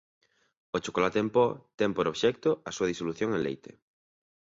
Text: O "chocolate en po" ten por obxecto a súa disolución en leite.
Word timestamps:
O 0.77 0.79
"chocolate 0.85 1.19
en 1.23 1.29
po" 1.35 1.45
ten 1.79 1.91
por 1.95 2.05
obxecto 2.11 2.49
a 2.69 2.71
súa 2.75 2.89
disolución 2.91 3.29
en 3.33 3.41
leite. 3.45 3.71